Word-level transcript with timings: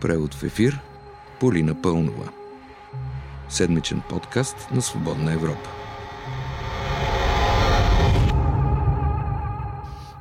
Превод 0.00 0.34
в 0.34 0.42
ефир 0.42 0.80
Полина 1.40 1.82
Пълнова. 1.82 2.32
Седмичен 3.48 4.02
подкаст 4.08 4.56
на 4.72 4.82
Свободна 4.82 5.32
Европа. 5.32 5.70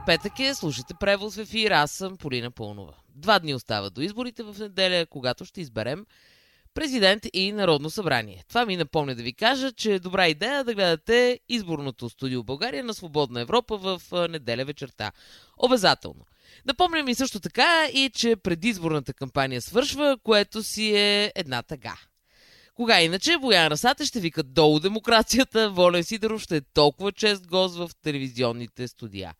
Петък 0.05 0.39
е, 0.39 0.53
слушате 0.53 0.93
превод 0.99 1.33
в 1.33 1.37
ефир, 1.37 1.71
аз 1.71 1.91
съм 1.91 2.17
Полина 2.17 2.51
Пълнова. 2.51 2.93
Два 3.15 3.39
дни 3.39 3.55
остава 3.55 3.89
до 3.89 4.01
изборите 4.01 4.43
в 4.43 4.55
неделя, 4.59 5.05
когато 5.05 5.45
ще 5.45 5.61
изберем 5.61 6.05
президент 6.73 7.25
и 7.33 7.51
Народно 7.51 7.89
събрание. 7.89 8.43
Това 8.49 8.65
ми 8.65 8.77
напомня 8.77 9.15
да 9.15 9.23
ви 9.23 9.33
кажа, 9.33 9.71
че 9.71 9.93
е 9.93 9.99
добра 9.99 10.27
идея 10.27 10.63
да 10.63 10.73
гледате 10.73 11.39
изборното 11.49 12.09
студио 12.09 12.43
България 12.43 12.83
на 12.83 12.93
Свободна 12.93 13.41
Европа 13.41 13.77
в 13.77 14.01
неделя 14.29 14.65
вечерта. 14.65 15.11
Обязателно. 15.57 16.25
Напомням 16.65 17.05
ми 17.05 17.15
също 17.15 17.39
така 17.39 17.87
и, 17.93 18.09
че 18.15 18.35
предизборната 18.35 19.13
кампания 19.13 19.61
свършва, 19.61 20.17
което 20.23 20.63
си 20.63 20.95
е 20.95 21.31
една 21.35 21.63
тъга. 21.63 21.95
Кога 22.75 23.01
иначе 23.01 23.37
Боян 23.37 23.67
Расате 23.67 24.05
ще 24.05 24.19
викат 24.19 24.53
долу 24.53 24.79
демокрацията, 24.79 25.69
Волен 25.69 26.03
Сидоров 26.03 26.41
ще 26.41 26.57
е 26.57 26.61
толкова 26.61 27.11
чест 27.11 27.47
гост 27.47 27.75
в 27.75 27.89
телевизионните 28.03 28.87
студия. 28.87 29.33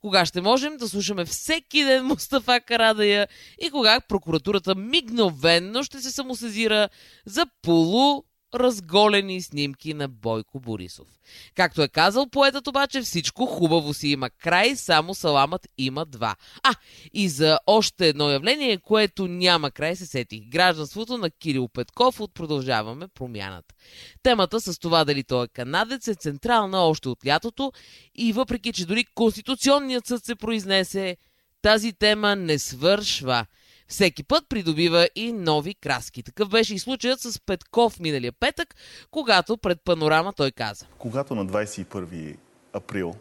Кога 0.00 0.26
ще 0.26 0.40
можем 0.40 0.76
да 0.76 0.88
слушаме 0.88 1.24
всеки 1.24 1.84
ден 1.84 2.04
Мустафа 2.04 2.60
Карадая 2.60 3.28
и 3.60 3.70
кога 3.70 4.00
прокуратурата 4.00 4.74
мигновенно 4.74 5.84
ще 5.84 6.00
се 6.00 6.10
самосезира 6.10 6.88
за 7.26 7.46
полу 7.62 8.24
разголени 8.54 9.42
снимки 9.42 9.94
на 9.94 10.08
Бойко 10.08 10.60
Борисов. 10.60 11.08
Както 11.54 11.82
е 11.82 11.88
казал 11.88 12.28
поетът 12.28 12.66
обаче, 12.66 13.00
всичко 13.00 13.46
хубаво 13.46 13.94
си 13.94 14.08
има 14.08 14.30
край, 14.30 14.76
само 14.76 15.14
саламът 15.14 15.68
има 15.78 16.06
два. 16.06 16.36
А, 16.62 16.74
и 17.12 17.28
за 17.28 17.58
още 17.66 18.08
едно 18.08 18.30
явление, 18.30 18.78
което 18.78 19.28
няма 19.28 19.70
край, 19.70 19.96
се 19.96 20.06
сетих. 20.06 20.42
Гражданството 20.48 21.18
на 21.18 21.30
Кирил 21.30 21.68
Петков 21.68 22.20
от 22.20 22.34
Продължаваме 22.34 23.08
промяната. 23.08 23.74
Темата 24.22 24.60
с 24.60 24.78
това 24.78 25.04
дали 25.04 25.24
той 25.24 25.44
е 25.44 25.48
канадец 25.48 26.08
е 26.08 26.14
централна 26.14 26.78
още 26.78 27.08
от 27.08 27.26
лятото 27.26 27.72
и 28.14 28.32
въпреки, 28.32 28.72
че 28.72 28.86
дори 28.86 29.04
Конституционният 29.14 30.06
съд 30.06 30.24
се 30.24 30.34
произнесе, 30.34 31.16
тази 31.62 31.92
тема 31.92 32.36
не 32.36 32.58
свършва– 32.58 33.46
всеки 33.92 34.22
път 34.22 34.44
придобива 34.48 35.08
и 35.14 35.32
нови 35.32 35.74
краски. 35.74 36.22
Такъв 36.22 36.48
беше 36.48 36.74
и 36.74 36.78
случаят 36.78 37.20
с 37.20 37.40
Петков 37.46 38.00
миналия 38.00 38.32
петък, 38.32 38.74
когато 39.10 39.56
пред 39.56 39.80
панорама 39.84 40.32
той 40.32 40.50
каза. 40.50 40.86
Когато 40.98 41.34
на 41.34 41.46
21 41.46 42.36
април 42.72 43.14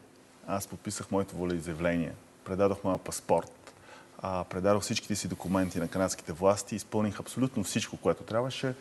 аз 0.47 0.67
подписах 0.67 1.11
моето 1.11 1.36
волеизявление, 1.36 2.11
предадох 2.45 2.83
моя 2.83 2.97
паспорт, 2.97 3.73
предадох 4.22 4.83
всичките 4.83 5.16
си 5.16 5.27
документи 5.27 5.80
на 5.80 5.88
канадските 5.88 6.33
власти, 6.33 6.75
изпълних 6.75 7.19
абсолютно 7.19 7.64
всичко, 7.64 7.97
което 7.97 8.23
трябваше, 8.23 8.73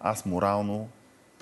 аз 0.00 0.26
морално 0.26 0.88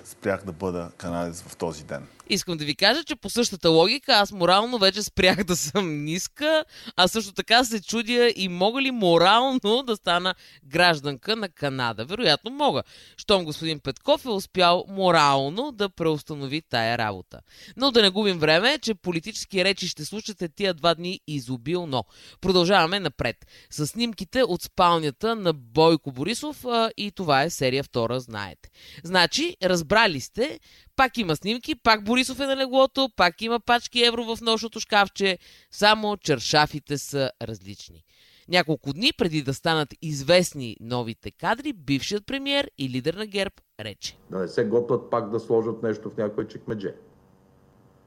спрях 0.03 0.45
да 0.45 0.51
бъда 0.51 0.91
канадец 0.97 1.41
в 1.41 1.55
този 1.55 1.83
ден. 1.83 2.07
Искам 2.29 2.57
да 2.57 2.65
ви 2.65 2.75
кажа, 2.75 3.03
че 3.03 3.15
по 3.15 3.29
същата 3.29 3.69
логика 3.69 4.13
аз 4.13 4.31
морално 4.31 4.77
вече 4.77 5.03
спрях 5.03 5.43
да 5.43 5.55
съм 5.55 6.03
ниска, 6.03 6.65
а 6.95 7.07
също 7.07 7.33
така 7.33 7.63
се 7.63 7.81
чудя 7.81 8.33
и 8.35 8.47
мога 8.49 8.81
ли 8.81 8.91
морално 8.91 9.83
да 9.83 9.95
стана 9.95 10.35
гражданка 10.65 11.35
на 11.35 11.49
Канада. 11.49 12.05
Вероятно 12.05 12.51
мога, 12.51 12.83
щом 13.17 13.45
господин 13.45 13.79
Петков 13.79 14.25
е 14.25 14.29
успял 14.29 14.85
морално 14.87 15.71
да 15.71 15.89
преустанови 15.89 16.61
тая 16.69 16.97
работа. 16.97 17.39
Но 17.77 17.91
да 17.91 18.01
не 18.01 18.09
губим 18.09 18.39
време, 18.39 18.79
че 18.81 18.93
политически 18.93 19.63
речи 19.63 19.87
ще 19.87 20.05
слушате 20.05 20.49
тия 20.49 20.73
два 20.73 20.95
дни 20.95 21.19
изобилно. 21.27 22.03
Продължаваме 22.41 22.99
напред. 22.99 23.35
С 23.69 23.87
снимките 23.87 24.43
от 24.43 24.61
спалнята 24.61 25.35
на 25.35 25.53
Бойко 25.53 26.11
Борисов 26.11 26.65
и 26.97 27.11
това 27.11 27.43
е 27.43 27.49
серия 27.49 27.83
втора, 27.83 28.19
знаете. 28.19 28.69
Значи, 29.03 29.57
разбрали 29.91 30.19
сте, 30.19 30.59
пак 30.95 31.17
има 31.17 31.35
снимки, 31.35 31.75
пак 31.75 32.03
Борисов 32.03 32.39
е 32.39 32.45
на 32.45 32.57
леглото, 32.57 33.09
пак 33.15 33.41
има 33.41 33.59
пачки 33.59 34.03
евро 34.03 34.35
в 34.35 34.41
нощното 34.41 34.79
шкафче, 34.79 35.37
само 35.71 36.17
чершафите 36.17 36.97
са 36.97 37.31
различни. 37.41 38.03
Няколко 38.49 38.93
дни 38.93 39.11
преди 39.17 39.41
да 39.41 39.53
станат 39.53 39.89
известни 40.01 40.77
новите 40.81 41.31
кадри, 41.31 41.73
бившият 41.73 42.25
премьер 42.25 42.71
и 42.77 42.89
лидер 42.89 43.13
на 43.13 43.25
ГЕРБ 43.25 43.53
рече. 43.79 44.17
Да 44.29 44.39
не 44.39 44.47
се 44.47 44.63
готвят 44.63 45.09
пак 45.09 45.29
да 45.29 45.39
сложат 45.39 45.83
нещо 45.83 46.09
в 46.09 46.17
някой 46.17 46.47
чекмедже. 46.47 46.95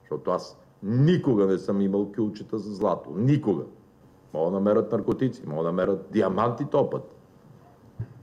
Защото 0.00 0.31
аз 0.31 0.59
никога 0.83 1.47
не 1.47 1.59
съм 1.59 1.81
имал 1.81 2.12
кюлчета 2.12 2.59
за 2.59 2.75
злато. 2.75 3.11
Никога. 3.11 3.65
Мога 4.34 4.50
да 4.50 4.56
намерят 4.56 4.93
наркотици, 4.93 5.43
мога 5.47 5.62
да 5.62 5.69
намерят 5.69 6.12
диаманти 6.12 6.65
топът. 6.71 7.17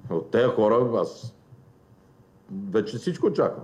От 0.10 0.32
тези 0.32 0.48
хора 0.48 1.00
аз 1.02 1.36
вече 2.72 2.98
всичко 2.98 3.34
чакам. 3.34 3.64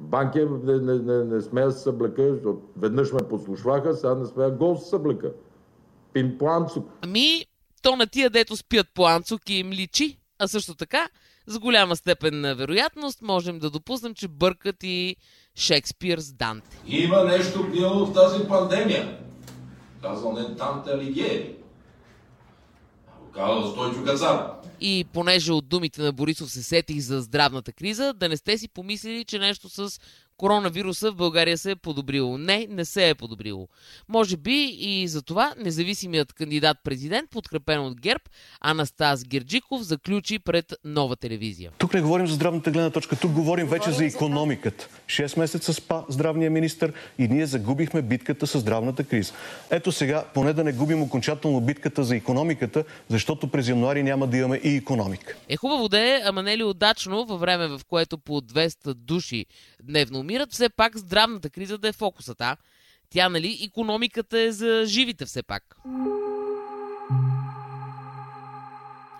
Банки 0.00 0.38
не, 0.38 0.78
не, 0.78 0.98
не, 0.98 1.24
не 1.24 1.40
смея 1.40 1.66
да 1.66 1.72
се 1.72 1.82
съблека, 1.82 2.34
защото 2.34 2.60
веднъж 2.76 3.12
ме 3.12 3.28
послушваха, 3.28 3.94
сега 3.94 4.14
не 4.14 4.26
смея 4.26 4.50
гол 4.50 4.76
се 4.76 4.88
съблека. 4.88 5.32
Пин 6.12 6.38
по 6.38 6.48
анцук. 6.48 6.90
Ами, 7.02 7.46
то 7.82 7.96
на 7.96 8.06
тия, 8.06 8.30
дето 8.30 8.56
спят 8.56 8.86
по 8.94 9.06
анцук 9.06 9.50
и 9.50 9.54
им 9.54 9.70
личи. 9.70 10.18
А 10.38 10.48
също 10.48 10.74
така, 10.74 11.08
с 11.46 11.58
голяма 11.58 11.96
степен 11.96 12.40
на 12.40 12.54
вероятност, 12.54 13.22
можем 13.22 13.58
да 13.58 13.70
допуснем, 13.70 14.14
че 14.14 14.28
бъркат 14.28 14.76
и 14.82 15.16
Шекспир 15.54 16.18
с 16.18 16.32
Данте. 16.32 16.82
Има 16.86 17.24
нещо 17.24 17.66
гнило 17.70 18.06
в 18.06 18.12
тази 18.12 18.48
пандемия. 18.48 19.18
Казал 20.02 20.32
не 20.32 20.42
Данте 20.42 20.90
Алигиери. 20.90 21.57
Казал 23.38 23.70
Стойчо 23.72 24.04
Казар. 24.04 24.50
И 24.80 25.06
понеже 25.12 25.52
от 25.52 25.68
думите 25.68 26.02
на 26.02 26.12
Борисов 26.12 26.50
се 26.50 26.62
сетих 26.62 26.98
за 27.00 27.20
здравната 27.20 27.72
криза, 27.72 28.12
да 28.12 28.28
не 28.28 28.36
сте 28.36 28.58
си 28.58 28.68
помислили, 28.68 29.24
че 29.24 29.38
нещо 29.38 29.68
с 29.68 30.00
коронавируса 30.38 31.12
в 31.12 31.16
България 31.16 31.58
се 31.58 31.70
е 31.70 31.76
подобрило. 31.76 32.38
Не, 32.38 32.66
не 32.70 32.84
се 32.84 33.08
е 33.08 33.14
подобрило. 33.14 33.68
Може 34.08 34.36
би 34.36 34.76
и 34.78 35.08
за 35.08 35.22
това 35.22 35.54
независимият 35.58 36.32
кандидат-президент, 36.32 37.30
подкрепен 37.30 37.80
от 37.80 38.00
ГЕРБ, 38.00 38.24
Анастас 38.60 39.24
Герджиков, 39.24 39.82
заключи 39.82 40.38
пред 40.38 40.74
нова 40.84 41.16
телевизия. 41.16 41.70
Тук 41.78 41.94
не 41.94 42.00
говорим 42.00 42.26
за 42.26 42.34
здравната 42.34 42.70
гледна 42.70 42.90
точка, 42.90 43.16
тук 43.16 43.32
говорим 43.32 43.66
вече 43.66 43.90
за 43.90 44.04
економиката. 44.04 44.88
Шест 45.08 45.36
месеца 45.36 45.74
спа 45.74 46.02
здравния 46.08 46.50
министр 46.50 46.92
и 47.18 47.28
ние 47.28 47.46
загубихме 47.46 48.02
битката 48.02 48.46
с 48.46 48.58
здравната 48.60 49.04
криза. 49.04 49.32
Ето 49.70 49.92
сега, 49.92 50.24
поне 50.34 50.52
да 50.52 50.64
не 50.64 50.72
губим 50.72 51.02
окончателно 51.02 51.60
битката 51.60 52.04
за 52.04 52.16
економиката, 52.16 52.84
защото 53.08 53.48
през 53.48 53.68
януари 53.68 54.02
няма 54.02 54.26
да 54.26 54.36
имаме 54.36 54.60
и 54.64 54.76
економика. 54.76 55.36
Е 55.48 55.56
хубаво 55.56 55.88
да 55.88 56.00
е, 56.00 56.20
ама 56.24 56.42
не 56.42 56.58
ли 56.58 56.64
удачно 56.64 57.26
във 57.26 57.40
време, 57.40 57.68
в 57.68 57.80
което 57.88 58.18
по 58.18 58.40
200 58.40 58.94
души 58.94 59.46
дневно 59.82 60.22
умират, 60.28 60.52
все 60.52 60.68
пак 60.68 60.96
здравната 60.96 61.50
криза 61.50 61.78
да 61.78 61.88
е 61.88 61.92
фокусът, 61.92 62.40
а? 62.40 62.56
Тя, 63.10 63.28
нали, 63.28 63.58
економиката 63.64 64.40
е 64.40 64.52
за 64.52 64.82
живите 64.86 65.26
все 65.26 65.42
пак. 65.42 65.76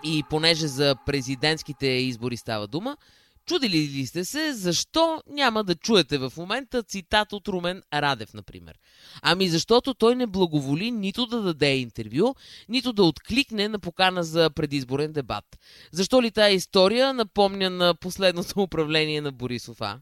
И 0.03 0.23
понеже 0.29 0.67
за 0.67 0.95
президентските 1.05 1.87
избори 1.87 2.37
става 2.37 2.67
дума, 2.67 2.97
чудили 3.45 3.77
ли 3.77 4.05
сте 4.05 4.25
се 4.25 4.53
защо 4.53 5.23
няма 5.27 5.63
да 5.63 5.75
чуете 5.75 6.17
в 6.17 6.33
момента 6.37 6.83
цитат 6.83 7.33
от 7.33 7.47
Румен 7.47 7.81
Радев, 7.93 8.33
например? 8.33 8.79
Ами 9.21 9.49
защото 9.49 9.93
той 9.93 10.15
не 10.15 10.27
благоволи 10.27 10.91
нито 10.91 11.25
да 11.25 11.41
даде 11.41 11.77
интервю, 11.77 12.35
нито 12.69 12.93
да 12.93 13.03
откликне 13.03 13.67
на 13.67 13.79
покана 13.79 14.23
за 14.23 14.49
предизборен 14.49 15.11
дебат. 15.11 15.59
Защо 15.91 16.21
ли 16.21 16.31
тая 16.31 16.53
история 16.53 17.13
напомня 17.13 17.69
на 17.69 17.95
последното 17.95 18.61
управление 18.61 19.21
на 19.21 19.31
Борисов, 19.31 19.81
а? 19.81 19.99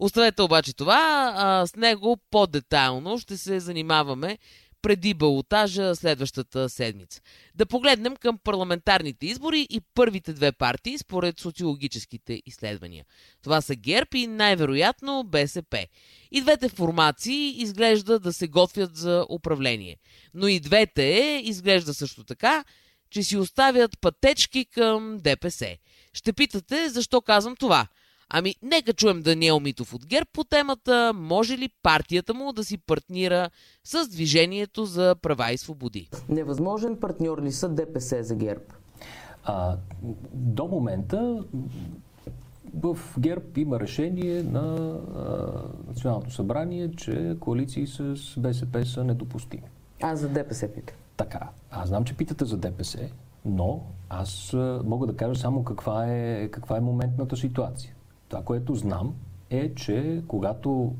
Оставете 0.00 0.42
обаче 0.42 0.76
това, 0.76 1.32
а, 1.36 1.66
с 1.66 1.76
него 1.76 2.16
по-детайлно 2.30 3.18
ще 3.18 3.36
се 3.36 3.60
занимаваме 3.60 4.38
преди 4.82 5.14
балотажа 5.14 5.96
следващата 5.96 6.68
седмица. 6.68 7.20
Да 7.54 7.66
погледнем 7.66 8.16
към 8.16 8.38
парламентарните 8.38 9.26
избори 9.26 9.66
и 9.70 9.80
първите 9.94 10.32
две 10.32 10.52
партии 10.52 10.98
според 10.98 11.40
социологическите 11.40 12.42
изследвания. 12.46 13.04
Това 13.42 13.60
са 13.60 13.74
ГЕРБ 13.74 14.08
и 14.14 14.26
най-вероятно 14.26 15.24
БСП. 15.24 15.86
И 16.30 16.40
двете 16.40 16.68
формации 16.68 17.62
изглежда 17.62 18.18
да 18.18 18.32
се 18.32 18.48
готвят 18.48 18.96
за 18.96 19.26
управление. 19.30 19.96
Но 20.34 20.48
и 20.48 20.60
двете 20.60 21.40
изглежда 21.44 21.94
също 21.94 22.24
така, 22.24 22.64
че 23.10 23.22
си 23.22 23.36
оставят 23.36 24.00
пътечки 24.00 24.64
към 24.64 25.18
ДПС. 25.20 25.76
Ще 26.12 26.32
питате 26.32 26.88
защо 26.88 27.20
казвам 27.20 27.56
това– 27.56 27.86
Ами, 28.32 28.54
нека 28.62 28.92
чуем 28.92 29.22
Даниел 29.22 29.60
Митов 29.60 29.94
от 29.94 30.06
ГЕРБ 30.06 30.26
по 30.32 30.44
темата 30.44 31.12
може 31.14 31.58
ли 31.58 31.68
партията 31.82 32.34
му 32.34 32.52
да 32.52 32.64
си 32.64 32.78
партнира 32.78 33.50
с 33.84 34.08
Движението 34.08 34.84
за 34.84 35.16
права 35.22 35.52
и 35.52 35.58
свободи. 35.58 36.08
Невъзможен 36.28 36.96
партньор 36.96 37.42
ли 37.42 37.52
са 37.52 37.68
ДПС 37.68 38.22
за 38.22 38.34
ГЕРБ? 38.34 38.62
А, 39.44 39.76
до 40.32 40.66
момента 40.66 41.44
в 42.74 42.98
ГЕРБ 43.18 43.46
има 43.56 43.80
решение 43.80 44.42
на 44.42 44.60
а, 44.60 45.88
Националното 45.88 46.30
събрание, 46.30 46.90
че 46.96 47.36
коалиции 47.40 47.86
с 47.86 48.16
БСП 48.38 48.86
са 48.86 49.04
недопустими. 49.04 49.62
Аз 50.02 50.20
за 50.20 50.28
ДПС 50.28 50.68
питам. 50.68 50.96
Така. 51.16 51.48
Аз 51.70 51.88
знам, 51.88 52.04
че 52.04 52.16
питате 52.16 52.44
за 52.44 52.56
ДПС. 52.56 52.98
Но 53.44 53.82
аз 54.08 54.52
мога 54.84 55.06
да 55.06 55.16
кажа 55.16 55.40
само 55.40 55.64
каква 55.64 56.06
е, 56.06 56.48
каква 56.48 56.76
е 56.76 56.80
моментната 56.80 57.36
ситуация. 57.36 57.94
Това, 58.30 58.42
което 58.42 58.74
знам, 58.74 59.14
е, 59.50 59.74
че 59.74 60.22
когато 60.28 60.94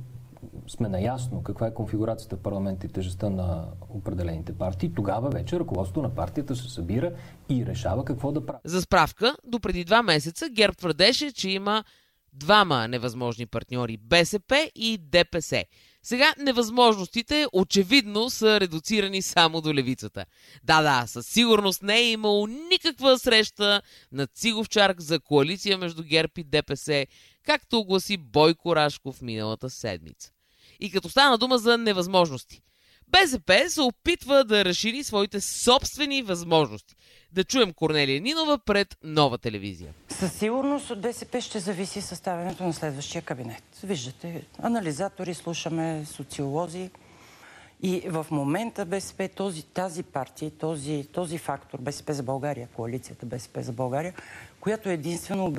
сме 0.68 0.88
наясно 0.88 1.42
каква 1.42 1.66
е 1.66 1.74
конфигурацията 1.74 2.36
в 2.36 2.40
парламента 2.40 2.86
и 2.86 2.90
тежестта 2.90 3.30
на 3.30 3.68
определените 3.88 4.52
партии, 4.52 4.92
тогава 4.94 5.30
вече 5.30 5.60
ръководството 5.60 6.02
на 6.02 6.14
партията 6.14 6.56
се 6.56 6.70
събира 6.70 7.12
и 7.48 7.66
решава 7.66 8.04
какво 8.04 8.32
да 8.32 8.46
прави. 8.46 8.58
За 8.64 8.82
справка, 8.82 9.36
до 9.44 9.60
преди 9.60 9.84
два 9.84 10.02
месеца 10.02 10.48
ГЕРБ 10.50 10.74
твърдеше, 10.74 11.32
че 11.32 11.50
има 11.50 11.84
двама 12.32 12.88
невъзможни 12.88 13.46
партньори 13.46 13.96
БСП 13.96 14.70
и 14.74 14.98
ДПС. 14.98 15.64
Сега 16.02 16.34
невъзможностите 16.38 17.46
очевидно 17.52 18.30
са 18.30 18.60
редуцирани 18.60 19.22
само 19.22 19.60
до 19.60 19.74
левицата. 19.74 20.24
Да, 20.64 20.82
да, 20.82 21.06
със 21.06 21.26
сигурност 21.26 21.82
не 21.82 21.98
е 21.98 22.10
имало 22.10 22.46
никаква 22.46 23.18
среща 23.18 23.82
на 24.12 24.26
Циговчарк 24.26 25.00
за 25.00 25.20
коалиция 25.20 25.78
между 25.78 26.02
ГЕРБ 26.04 26.32
и 26.36 26.44
ДПС, 26.44 27.06
както 27.46 27.78
огласи 27.78 28.16
Бойко 28.16 28.76
Рашков 28.76 29.22
миналата 29.22 29.70
седмица. 29.70 30.30
И 30.80 30.90
като 30.90 31.08
стана 31.08 31.38
дума 31.38 31.58
за 31.58 31.78
невъзможности. 31.78 32.62
БСП 33.10 33.64
се 33.68 33.80
опитва 33.80 34.44
да 34.44 34.64
разшири 34.64 35.04
своите 35.04 35.40
собствени 35.40 36.22
възможности. 36.22 36.96
Да 37.32 37.44
чуем 37.44 37.72
Корнелия 37.72 38.20
Нинова 38.20 38.58
пред 38.58 38.96
нова 39.04 39.38
телевизия. 39.38 39.94
Със 40.08 40.32
сигурност 40.32 40.90
от 40.90 41.00
БСП 41.00 41.40
ще 41.40 41.58
зависи 41.58 42.00
съставянето 42.00 42.64
на 42.64 42.72
следващия 42.72 43.22
кабинет. 43.22 43.62
Виждате, 43.84 44.42
анализатори, 44.62 45.34
слушаме 45.34 46.04
социолози. 46.06 46.90
И 47.82 48.02
в 48.06 48.26
момента 48.30 48.84
БСП, 48.84 49.28
този, 49.28 49.62
тази 49.62 50.02
партия, 50.02 50.50
този, 50.50 51.06
този 51.12 51.38
фактор, 51.38 51.78
БСП 51.78 52.14
за 52.14 52.22
България, 52.22 52.68
коалицията 52.74 53.26
БСП 53.26 53.62
за 53.62 53.72
България, 53.72 54.14
която 54.60 54.88
единствено 54.88 55.54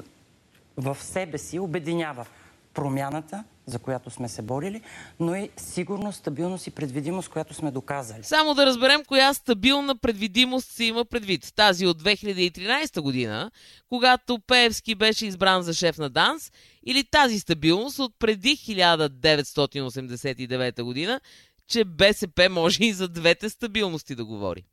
в 0.78 0.98
себе 1.02 1.38
си 1.38 1.60
обединява 1.60 2.26
промяната, 2.74 3.44
за 3.66 3.80
която 3.80 4.10
сме 4.10 4.30
се 4.30 4.42
борили, 4.42 4.82
но 5.20 5.36
и 5.36 5.50
сигурност, 5.58 6.20
стабилност 6.20 6.68
и 6.68 6.72
предвидимост, 6.72 7.30
която 7.30 7.54
сме 7.54 7.72
доказали. 7.72 8.24
Само 8.24 8.54
да 8.54 8.66
разберем 8.66 9.04
коя 9.08 9.34
стабилна 9.34 9.98
предвидимост 9.98 10.72
се 10.72 10.84
има 10.84 11.06
предвид. 11.06 11.54
Тази 11.56 11.88
от 11.88 12.04
2013 12.04 13.02
година, 13.02 13.52
когато 13.90 14.40
Пеевски 14.48 14.96
беше 14.96 15.26
избран 15.26 15.62
за 15.62 15.74
шеф 15.74 15.98
на 15.98 16.10
ДАНС, 16.10 16.52
или 16.86 17.04
тази 17.04 17.40
стабилност 17.40 18.00
от 18.00 18.14
преди 18.20 18.58
1989 18.58 20.84
година, 20.84 21.20
че 21.68 21.86
БСП 21.86 22.50
може 22.50 22.84
и 22.84 22.94
за 22.94 23.08
двете 23.08 23.50
стабилности 23.50 24.16
да 24.16 24.26
говори. 24.26 24.64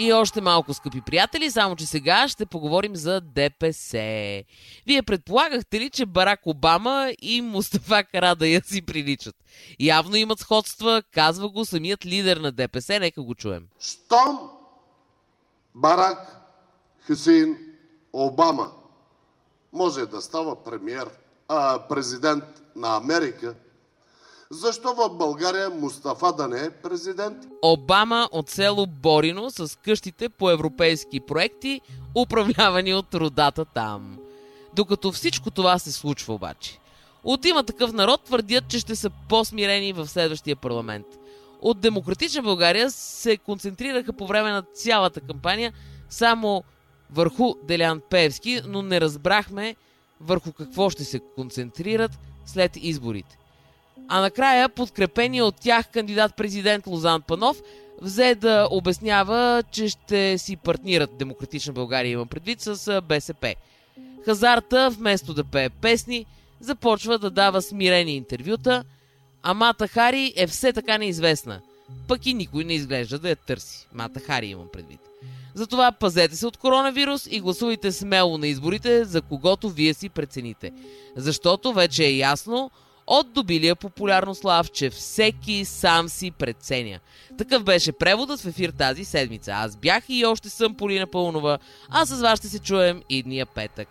И 0.00 0.12
още 0.12 0.40
малко, 0.40 0.74
скъпи 0.74 1.00
приятели, 1.00 1.50
само 1.50 1.76
че 1.76 1.86
сега 1.86 2.28
ще 2.28 2.46
поговорим 2.46 2.96
за 2.96 3.20
ДПС. 3.20 3.98
Вие 4.86 5.02
предполагахте 5.02 5.80
ли, 5.80 5.90
че 5.90 6.06
Барак 6.06 6.40
Обама 6.46 7.12
и 7.22 7.42
Мустафа 7.42 8.04
Карадая 8.04 8.62
си 8.64 8.82
приличат? 8.82 9.36
Явно 9.80 10.16
имат 10.16 10.38
сходства, 10.38 11.02
казва 11.14 11.48
го 11.48 11.64
самият 11.64 12.06
лидер 12.06 12.36
на 12.36 12.52
ДПС, 12.52 13.00
нека 13.00 13.22
го 13.22 13.34
чуем. 13.34 13.66
Щом 13.80 14.50
Барак 15.74 16.36
Хюсейн 17.06 17.56
Обама 18.12 18.72
може 19.72 20.06
да 20.06 20.20
става 20.20 20.64
премьер, 20.64 21.10
а, 21.48 21.78
президент 21.88 22.44
на 22.76 22.96
Америка– 22.96 23.54
защо 24.50 24.94
в 24.94 25.10
България 25.10 25.70
Мустафа 25.70 26.32
да 26.32 26.48
не 26.48 26.60
е 26.60 26.70
президент? 26.70 27.38
Обама 27.62 28.28
от 28.32 28.50
село 28.50 28.86
Борино 28.86 29.50
с 29.50 29.78
къщите 29.78 30.28
по 30.28 30.50
европейски 30.50 31.20
проекти, 31.20 31.80
управлявани 32.14 32.94
от 32.94 33.14
родата 33.14 33.64
там. 33.64 34.18
Докато 34.74 35.12
всичко 35.12 35.50
това 35.50 35.78
се 35.78 35.92
случва 35.92 36.34
обаче. 36.34 36.78
От 37.24 37.44
има 37.44 37.64
такъв 37.64 37.92
народ 37.92 38.24
твърдят, 38.24 38.68
че 38.68 38.78
ще 38.78 38.96
са 38.96 39.10
по-смирени 39.28 39.92
в 39.92 40.06
следващия 40.06 40.56
парламент. 40.56 41.06
От 41.62 41.80
Демократична 41.80 42.42
България 42.42 42.90
се 42.90 43.36
концентрираха 43.36 44.12
по 44.12 44.26
време 44.26 44.50
на 44.50 44.62
цялата 44.62 45.20
кампания 45.20 45.72
само 46.08 46.64
върху 47.10 47.54
Делян 47.62 48.00
Певски, 48.10 48.60
но 48.66 48.82
не 48.82 49.00
разбрахме 49.00 49.76
върху 50.20 50.52
какво 50.52 50.90
ще 50.90 51.04
се 51.04 51.20
концентрират 51.34 52.18
след 52.46 52.76
изборите. 52.76 53.40
А 54.08 54.20
накрая, 54.20 54.68
подкрепения 54.68 55.44
от 55.44 55.54
тях 55.60 55.88
кандидат-президент 55.88 56.86
Лозан 56.86 57.22
Панов 57.22 57.62
взе 58.02 58.34
да 58.34 58.68
обяснява, 58.70 59.62
че 59.70 59.88
ще 59.88 60.38
си 60.38 60.56
партнират 60.56 61.18
Демократична 61.18 61.72
България, 61.72 62.12
има 62.12 62.26
предвид, 62.26 62.60
с 62.60 63.02
БСП. 63.02 63.54
Хазарта, 64.24 64.90
вместо 64.90 65.34
да 65.34 65.44
пее 65.44 65.70
песни, 65.70 66.26
започва 66.60 67.18
да 67.18 67.30
дава 67.30 67.62
смирени 67.62 68.16
интервюта, 68.16 68.84
а 69.42 69.54
Мата 69.54 69.88
Хари 69.88 70.32
е 70.36 70.46
все 70.46 70.72
така 70.72 70.98
неизвестна. 70.98 71.60
Пък 72.08 72.26
и 72.26 72.34
никой 72.34 72.64
не 72.64 72.74
изглежда 72.74 73.18
да 73.18 73.28
я 73.28 73.36
търси. 73.36 73.86
Мата 73.92 74.20
Хари 74.20 74.46
имам 74.46 74.68
предвид. 74.72 75.00
Затова 75.54 75.92
пазете 75.92 76.36
се 76.36 76.46
от 76.46 76.56
коронавирус 76.56 77.28
и 77.30 77.40
гласувайте 77.40 77.92
смело 77.92 78.38
на 78.38 78.46
изборите, 78.46 79.04
за 79.04 79.22
когото 79.22 79.70
вие 79.70 79.94
си 79.94 80.08
прецените. 80.08 80.72
Защото 81.16 81.72
вече 81.72 82.04
е 82.04 82.16
ясно, 82.16 82.70
от 83.10 83.32
добилия 83.32 83.76
популярно 83.76 84.34
слав, 84.34 84.70
че 84.70 84.90
всеки 84.90 85.64
сам 85.64 86.08
си 86.08 86.30
преценя. 86.30 87.00
Такъв 87.38 87.64
беше 87.64 87.92
преводът 87.92 88.40
в 88.40 88.46
ефир 88.46 88.70
тази 88.70 89.04
седмица. 89.04 89.52
Аз 89.52 89.76
бях 89.76 90.04
и 90.08 90.24
още 90.24 90.50
съм 90.50 90.74
Полина 90.74 91.06
Пълнова, 91.06 91.58
а 91.88 92.06
с 92.06 92.20
вас 92.20 92.38
ще 92.38 92.48
се 92.48 92.58
чуем 92.58 93.02
идния 93.08 93.46
петък. 93.46 93.88